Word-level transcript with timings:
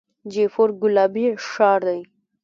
جیپور 0.31 0.69
ګلابي 0.81 1.25
ښار 1.47 1.79
دی. 1.87 2.01